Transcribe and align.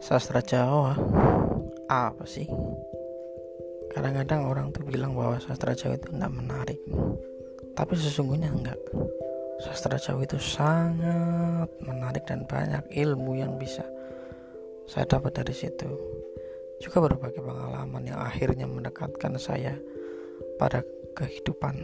Sastra 0.00 0.40
Jawa 0.44 0.96
apa 1.86 2.24
sih? 2.26 2.46
Kadang-kadang 3.94 4.50
orang 4.50 4.66
tuh 4.74 4.84
bilang 4.84 5.16
bahwa 5.16 5.40
sastra 5.40 5.72
Jawa 5.72 5.96
itu 5.96 6.12
tidak 6.12 6.32
menarik, 6.34 6.80
tapi 7.72 7.96
sesungguhnya 7.96 8.52
enggak. 8.52 8.76
Sastra 9.64 9.96
Jawa 9.96 10.26
itu 10.26 10.36
sangat 10.36 11.72
menarik 11.80 12.28
dan 12.28 12.44
banyak 12.44 12.84
ilmu 12.92 13.40
yang 13.40 13.56
bisa 13.56 13.86
saya 14.84 15.08
dapat 15.08 15.32
dari 15.40 15.54
situ. 15.56 15.88
Juga 16.76 17.08
berbagai 17.08 17.40
pengalaman 17.40 18.04
yang 18.04 18.20
akhirnya 18.20 18.68
mendekatkan 18.68 19.40
saya 19.40 19.80
pada 20.60 20.84
kehidupan. 21.16 21.80